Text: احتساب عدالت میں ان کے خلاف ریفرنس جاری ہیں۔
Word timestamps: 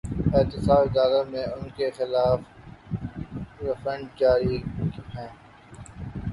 احتساب 0.35 0.79
عدالت 0.79 1.29
میں 1.31 1.43
ان 1.45 1.67
کے 1.75 1.89
خلاف 1.97 2.39
ریفرنس 3.61 4.19
جاری 4.19 4.57
ہیں۔ 5.15 5.27